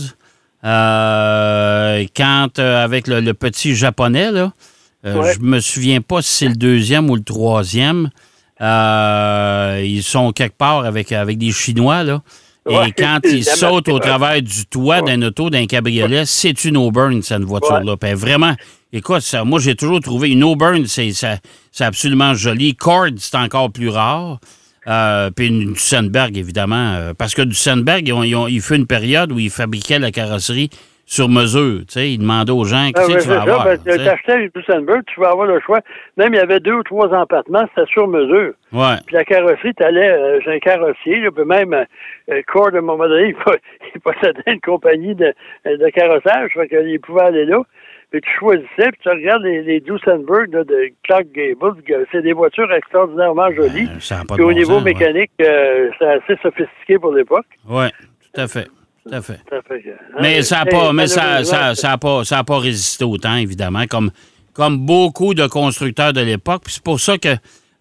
euh, 0.64 2.04
quand, 2.16 2.58
euh, 2.58 2.84
avec 2.84 3.06
le, 3.06 3.20
le 3.20 3.34
petit 3.34 3.74
japonais, 3.74 4.30
là, 4.30 4.52
euh, 5.06 5.14
Ouais. 5.20 5.34
je 5.34 5.40
me 5.40 5.60
souviens 5.60 6.00
pas 6.00 6.20
si 6.22 6.30
c'est 6.30 6.48
le 6.48 6.56
deuxième 6.56 7.08
ou 7.10 7.16
le 7.16 7.22
troisième. 7.22 8.10
Euh, 8.60 9.80
ils 9.82 10.02
sont 10.02 10.32
quelque 10.32 10.56
part 10.58 10.84
avec, 10.84 11.12
avec 11.12 11.38
des 11.38 11.50
Chinois, 11.52 12.02
là. 12.04 12.22
Et 12.68 12.92
quand 12.92 13.20
ils 13.24 13.44
sautent 13.60 13.88
au 13.88 13.98
travers 13.98 14.42
du 14.42 14.66
toit 14.66 15.00
d'un 15.00 15.22
auto, 15.22 15.48
d'un 15.48 15.66
cabriolet, 15.66 16.26
c'est 16.26 16.64
une 16.66 16.76
Auburn, 16.76 17.22
cette 17.22 17.42
voiture-là. 17.42 17.96
Puis 17.96 18.12
vraiment, 18.12 18.54
écoute, 18.92 19.20
ça, 19.22 19.44
moi, 19.44 19.58
j'ai 19.60 19.74
toujours 19.74 20.00
trouvé 20.00 20.28
une 20.30 20.44
Auburn, 20.44 20.84
c'est 20.86 21.10
absolument 21.80 22.34
joli. 22.34 22.76
Cord, 22.76 23.06
c'est 23.16 23.36
encore 23.36 23.72
plus 23.72 23.88
rare. 23.88 24.38
Euh, 24.90 25.30
puis 25.34 25.46
une 25.48 25.72
Duesenberg, 25.72 26.36
évidemment. 26.36 26.94
euh, 26.94 27.12
parce 27.16 27.34
que 27.34 27.42
Duesenberg, 27.42 28.08
ils 28.08 28.12
ont, 28.12 28.22
ils 28.24 28.34
ont- 28.34 28.48
il 28.48 28.60
fait 28.60 28.76
une 28.76 28.86
période 28.86 29.30
où 29.32 29.38
ils 29.38 29.50
fabriquaient 29.50 29.98
la 29.98 30.10
carrosserie 30.10 30.68
sur 31.06 31.28
mesure. 31.28 31.80
Tu 31.80 31.92
sais, 31.94 32.10
ils 32.12 32.18
demandaient 32.18 32.52
aux 32.52 32.64
gens, 32.64 32.88
Ah, 32.88 32.92
qu'est-ce 32.94 33.08
ben, 33.08 33.16
que 33.16 33.22
tu 33.22 33.28
vas 33.28 33.42
avoir? 33.42 33.64
ben, 33.64 33.78
tu 33.84 33.90
sais. 33.90 34.04
t'achetais 34.04 34.44
une 34.44 34.50
Duesenberg, 34.54 35.02
tu 35.12 35.20
vas 35.20 35.30
avoir 35.30 35.46
le 35.46 35.60
choix. 35.60 35.80
Même 36.16 36.34
il 36.34 36.36
y 36.36 36.40
avait 36.40 36.60
deux 36.60 36.72
ou 36.74 36.82
trois 36.82 37.08
empattements, 37.14 37.64
c'était 37.74 37.90
sur 37.90 38.06
mesure. 38.08 38.52
Ouais. 38.72 38.96
Puis 39.06 39.14
la 39.14 39.24
carrosserie, 39.24 39.74
t'allais 39.74 40.08
euh, 40.10 40.40
chez 40.42 40.52
un 40.52 40.58
carrossier, 40.60 41.20
là, 41.20 41.30
puis 41.34 41.44
même 41.44 41.72
euh, 41.74 41.84
euh, 42.30 42.42
Cord, 42.46 42.70
à 42.74 42.78
un 42.78 42.80
moment 42.80 43.08
donné, 43.08 43.34
il 43.94 44.00
possédait 44.00 44.42
une 44.46 44.60
compagnie 44.60 45.14
de, 45.14 45.32
de 45.66 45.88
carrossage, 45.90 46.50
fait 46.54 46.68
qu'il 46.68 47.00
pouvait 47.00 47.22
aller 47.22 47.44
là. 47.44 47.60
Puis 48.10 48.20
tu 48.20 48.30
choisissais, 48.38 48.90
puis 48.90 49.00
tu 49.02 49.08
regardes 49.08 49.42
les, 49.42 49.62
les 49.62 49.80
Duesenberg 49.80 50.52
là, 50.52 50.64
de 50.64 50.90
Clark 51.04 51.26
Gable, 51.34 51.82
que 51.82 52.06
c'est 52.10 52.22
des 52.22 52.32
voitures 52.32 52.70
extraordinairement 52.72 53.50
jolies. 53.52 53.88
Euh, 53.88 54.00
ça 54.00 54.20
a 54.20 54.24
pas 54.24 54.34
de 54.34 54.38
Puis 54.38 54.42
au 54.44 54.48
bon 54.48 54.54
niveau 54.54 54.72
sens, 54.74 54.84
ouais. 54.84 54.92
mécanique, 54.94 55.30
euh, 55.42 55.90
c'est 55.98 56.06
assez 56.06 56.36
sophistiqué 56.42 56.98
pour 56.98 57.12
l'époque. 57.14 57.46
Oui, 57.68 57.86
tout 58.34 58.40
à 58.40 58.48
fait. 58.48 58.68
Tout 59.06 59.14
à 59.14 59.22
fait. 59.22 59.40
Que- 59.44 60.20
Mais 60.20 60.38
hein, 60.38 60.42
ça 60.42 60.58
n'a 60.58 60.66
pas, 60.66 60.92
mais 60.92 61.06
ça, 61.06 61.20
malheureusement, 61.22 61.58
ça, 61.58 61.74
ça 61.74 61.92
a 61.92 61.98
pas, 61.98 62.24
ça 62.24 62.38
a 62.38 62.44
pas 62.44 62.58
résisté 62.58 63.04
autant, 63.04 63.36
évidemment, 63.36 63.84
comme, 63.88 64.10
comme 64.52 64.78
beaucoup 64.78 65.32
de 65.34 65.46
constructeurs 65.46 66.12
de 66.12 66.20
l'époque. 66.20 66.62
Puis 66.64 66.74
C'est 66.74 66.84
pour 66.84 67.00
ça 67.00 67.16
que, 67.16 67.28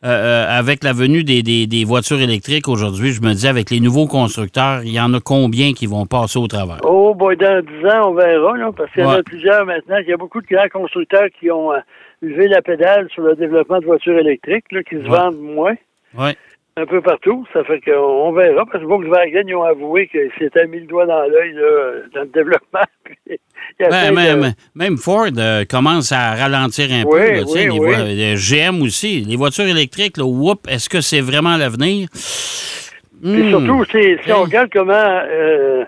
euh, 0.04 0.08
euh, 0.08 0.46
avec 0.48 0.84
la 0.84 0.94
venue 0.94 1.24
des, 1.24 1.44
des- 1.44 1.68
des 1.68 1.84
voitures 1.84 2.22
électriques 2.22 2.68
aujourd'hui, 2.70 3.12
je 3.12 3.22
me 3.22 3.34
dis, 3.34 3.48
avec 3.48 3.70
les 3.70 3.80
nouveaux 3.82 4.08
constructeurs, 4.08 4.82
il 4.84 4.92
y 4.94 5.00
en 5.00 5.14
a 5.14 5.20
combien 5.20 5.74
qui 5.74 5.88
vont 5.88 6.06
passer 6.06 6.40
au 6.40 6.48
travers? 6.48 6.78
Oh, 6.84 7.14
boy, 7.16 7.36
dans 7.36 7.62
10 7.62 7.86
ans, 7.88 8.10
on 8.12 8.14
verra, 8.14 8.58
là, 8.58 8.72
parce 8.76 8.92
qu'il 8.92 9.04
y 9.04 9.06
en 9.06 9.10
Ouais. 9.12 9.18
a 9.20 9.24
plusieurs 9.24 9.66
maintenant. 9.66 9.98
Il 9.98 10.08
y 10.08 10.14
a 10.14 10.18
beaucoup 10.18 10.42
de 10.42 10.48
grands 10.48 10.70
constructeurs 10.72 11.28
qui 11.40 11.52
ont 11.52 11.74
euh, 11.74 11.80
levé 12.22 12.48
la 12.48 12.62
pédale 12.62 13.08
sur 13.14 13.24
le 13.24 13.36
développement 13.36 13.80
de 13.80 13.86
voitures 13.86 14.18
électriques, 14.18 14.72
là, 14.72 14.84
qui 14.84 14.96
se 14.96 15.02
Ouais. 15.02 15.10
vendent 15.10 15.40
moins, 15.40 15.76
Oui. 16.18 16.30
un 16.78 16.86
peu 16.86 17.02
partout. 17.02 17.46
Ça 17.52 17.64
fait 17.66 17.82
qu'on 17.82 17.92
on 18.00 18.32
verra, 18.32 18.66
parce 18.66 18.82
que 18.82 18.88
Volkswagen, 18.88 19.44
ils 19.48 19.56
ont 19.56 19.64
avoué 19.64 20.08
qu'ils 20.08 20.32
s'étaient 20.40 20.68
mis 20.68 20.80
le 20.80 20.86
doigt 20.88 21.06
dans 21.08 21.24
l'œil 21.28 21.54
dans 22.16 22.22
le 22.22 22.28
développement. 22.28 22.86
Puis, 23.04 23.38
Ben, 23.80 24.14
même, 24.14 24.42
de- 24.42 24.48
même 24.76 24.98
Ford 24.98 25.28
euh, 25.38 25.64
commence 25.64 26.12
à 26.12 26.36
ralentir 26.36 26.88
un 26.92 27.04
Oui, 27.06 27.12
peu. 27.20 27.32
là, 27.32 27.42
oui, 27.48 27.60
les 27.64 27.70
voies- 27.70 28.00
euh, 28.00 28.36
GM 28.36 28.82
aussi. 28.82 29.22
Les 29.22 29.38
voitures 29.38 29.68
électriques, 29.68 30.18
là, 30.18 30.26
whoop, 30.26 30.68
est-ce 30.68 30.90
que 30.90 31.00
c'est 31.00 31.22
vraiment 31.22 31.56
l'avenir? 31.56 32.10
Puis 32.12 33.32
Hmm. 33.44 33.50
surtout, 33.50 33.86
si 33.92 33.98
Hein? 34.30 34.34
on 34.36 34.44
regarde 34.44 34.70
comment 34.74 34.94
euh, 34.94 35.84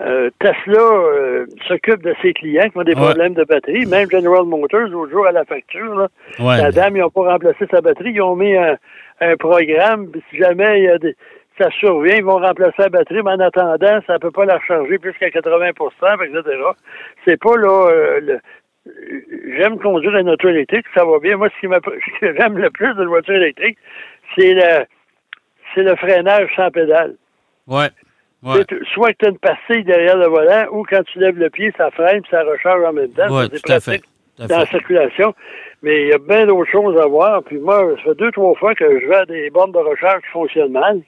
euh, 0.00 0.30
Tesla 0.40 1.46
s'occupe 1.68 2.02
de 2.02 2.14
ses 2.20 2.32
clients 2.32 2.68
qui 2.68 2.78
ont 2.78 2.82
des 2.82 2.94
Ouais. 2.94 3.00
problèmes 3.00 3.34
de 3.34 3.44
batterie, 3.44 3.86
même 3.86 4.10
General 4.10 4.44
Motors, 4.44 4.88
l'autre 4.88 5.12
jour 5.12 5.26
à 5.26 5.32
la 5.32 5.44
facture, 5.44 5.94
là, 5.94 6.08
Ouais. 6.40 6.58
la 6.60 6.72
dame, 6.72 6.96
ils 6.96 7.00
n'ont 7.00 7.10
pas 7.10 7.32
remplacé 7.32 7.64
sa 7.70 7.80
batterie, 7.80 8.10
ils 8.12 8.22
ont 8.22 8.36
mis 8.36 8.56
un, 8.56 8.76
un 9.20 9.36
programme, 9.36 10.08
si 10.30 10.38
jamais 10.38 10.78
il 10.80 10.84
y 10.84 10.88
a 10.88 10.98
des, 10.98 11.16
ça 11.58 11.70
survient, 11.70 12.16
ils 12.16 12.24
vont 12.24 12.38
remplacer 12.38 12.74
la 12.78 12.88
batterie, 12.88 13.22
mais 13.22 13.32
en 13.32 13.40
attendant, 13.40 14.00
ça 14.06 14.14
ne 14.14 14.18
peut 14.18 14.30
pas 14.30 14.44
la 14.44 14.58
recharger 14.58 14.98
plus 14.98 15.12
qu'à 15.14 15.28
80% 15.28 16.24
etc. 16.24 16.42
C'est 17.24 17.40
pas 17.40 17.56
là 17.56 17.88
euh, 17.90 18.20
le- 18.20 18.40
J'aime 19.58 19.78
conduire 19.80 20.14
une 20.16 20.30
auto 20.30 20.48
électrique, 20.48 20.86
ça 20.94 21.04
va 21.04 21.18
bien. 21.18 21.36
Moi, 21.36 21.48
ce 21.48 21.60
qui 21.60 21.66
ce 22.14 22.20
que 22.20 22.36
j'aime 22.36 22.56
le 22.58 22.70
plus 22.70 22.94
d'une 22.94 23.06
voiture 23.08 23.34
électrique, 23.34 23.78
c'est 24.36 24.54
le, 24.54 24.84
c'est 25.74 25.82
le 25.82 25.96
freinage 25.96 26.48
sans 26.54 26.70
pédale. 26.70 27.16
Ouais. 27.66 27.88
Ouais. 28.42 28.62
Soit 28.94 29.12
que 29.14 29.18
tu 29.18 29.26
as 29.26 29.30
une 29.30 29.38
pastille 29.38 29.82
derrière 29.84 30.16
le 30.16 30.26
volant, 30.28 30.66
ou 30.70 30.84
quand 30.84 31.02
tu 31.04 31.18
lèves 31.18 31.36
le 31.38 31.50
pied, 31.50 31.72
ça 31.76 31.90
freine 31.90 32.20
puis 32.22 32.30
ça 32.30 32.44
recharge 32.44 32.84
en 32.84 32.92
même 32.92 33.10
temps. 33.10 33.34
Ouais, 33.36 33.48
tout 33.48 33.56
à 33.72 33.80
fait. 33.80 33.98
pratique 33.98 34.04
Tout 34.36 34.42
à 34.44 34.46
dans 34.46 34.58
la 34.58 34.66
circulation. 34.66 35.34
Mais 35.82 36.02
il 36.02 36.08
y 36.08 36.12
a 36.12 36.18
bien 36.18 36.46
d'autres 36.46 36.70
choses 36.70 36.96
à 37.00 37.06
voir. 37.06 37.42
Puis 37.42 37.58
moi, 37.58 37.92
ça 37.96 38.02
fait 38.04 38.14
deux, 38.18 38.30
trois 38.30 38.54
fois 38.54 38.74
que 38.74 39.00
je 39.00 39.06
vais 39.06 39.16
à 39.16 39.26
des 39.26 39.50
bornes 39.50 39.72
de 39.72 39.78
recharge 39.78 40.22
qui 40.22 40.28
fonctionnent 40.30 40.72
mal. 40.72 41.00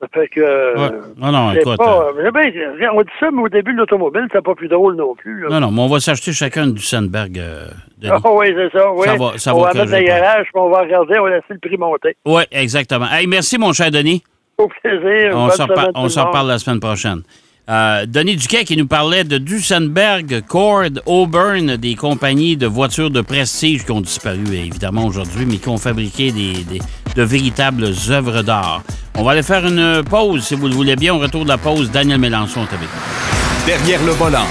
Ça 0.00 0.06
fait 0.12 0.28
que. 0.28 0.40
euh, 0.40 0.74
Ouais. 0.76 0.90
Non, 1.16 1.32
non, 1.32 1.52
écoute. 1.52 1.78
pas, 1.78 2.08
mais 2.16 2.30
ben, 2.30 2.52
on 2.92 3.02
dit 3.02 3.08
ça, 3.18 3.30
mais 3.32 3.42
au 3.42 3.48
début 3.48 3.72
de 3.72 3.78
l'automobile, 3.78 4.28
c'est 4.32 4.44
pas 4.44 4.54
plus 4.54 4.68
drôle 4.68 4.94
non 4.96 5.14
plus. 5.14 5.42
là. 5.42 5.48
Non, 5.50 5.60
non, 5.60 5.70
mais 5.70 5.80
on 5.82 5.86
va 5.88 6.00
s'acheter 6.00 6.32
chacun 6.32 6.66
du 6.66 6.82
Sandberg. 6.82 7.38
Euh. 7.38 7.68
Ah 8.10 8.18
oui, 8.32 8.54
c'est 8.54 8.78
ça, 8.78 8.92
oui. 8.92 9.06
Ça 9.06 9.16
va- 9.16 9.38
ça 9.38 9.54
on 9.54 9.60
va 9.60 9.68
va 9.72 9.74
mettre 9.74 9.90
dans 9.90 9.98
le 9.98 10.04
garage, 10.04 10.44
puis 10.44 10.52
on 10.60 10.68
va 10.70 10.80
regarder, 10.80 11.18
on 11.18 11.22
va 11.24 11.30
laisser 11.30 11.46
le 11.50 11.58
prix 11.58 11.76
monter. 11.78 12.16
Oui, 12.26 12.42
exactement. 12.50 13.06
Hey, 13.10 13.26
merci, 13.26 13.56
mon 13.58 13.72
cher 13.72 13.90
Denis. 13.90 14.22
Au 14.58 14.68
plaisir. 14.68 15.32
On 15.34 15.46
monde. 15.46 16.26
reparle 16.26 16.48
la 16.48 16.58
semaine 16.58 16.80
prochaine. 16.80 17.22
Euh, 17.68 18.06
Denis 18.06 18.36
Duquet 18.36 18.64
qui 18.64 18.76
nous 18.76 18.86
parlait 18.86 19.24
de 19.24 19.38
Duesenberg, 19.38 20.42
Cord, 20.46 20.84
Auburn, 21.06 21.76
des 21.76 21.96
compagnies 21.96 22.56
de 22.56 22.66
voitures 22.68 23.10
de 23.10 23.20
prestige 23.22 23.84
qui 23.84 23.90
ont 23.90 24.00
disparu 24.00 24.44
évidemment 24.54 25.04
aujourd'hui, 25.06 25.46
mais 25.46 25.56
qui 25.56 25.68
ont 25.68 25.76
fabriqué 25.78 26.30
des, 26.30 26.52
des- 26.64 26.80
de 27.16 27.22
véritables 27.22 27.90
œuvres 28.10 28.42
d'art. 28.42 28.82
On 29.16 29.24
va 29.24 29.32
aller 29.32 29.42
faire 29.42 29.66
une 29.66 30.02
pause, 30.08 30.44
si 30.44 30.54
vous 30.54 30.68
le 30.68 30.74
voulez 30.74 30.94
bien. 30.94 31.14
Au 31.14 31.18
retour 31.18 31.42
de 31.42 31.48
la 31.48 31.58
pause, 31.58 31.90
Daniel 31.90 32.18
Mélenchon 32.20 32.60
est 32.60 32.74
avec 32.74 32.88
nous. 32.88 33.66
Derrière 33.66 34.02
le 34.04 34.12
volant. 34.12 34.46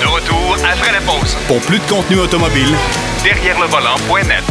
De 0.00 0.06
retour 0.06 0.56
après 0.64 0.92
la 0.92 1.00
pause. 1.00 1.36
Pour 1.48 1.58
plus 1.60 1.78
de 1.78 1.84
contenu 1.90 2.16
automobile, 2.20 2.68
Derrière 3.22 3.58
le 3.60 3.66
volant.net. 3.66 4.44